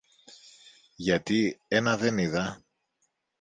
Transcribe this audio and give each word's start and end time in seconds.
Γιατί 0.97 1.61
ένα 1.67 1.97
δεν 1.97 2.17
είδα 2.17 2.63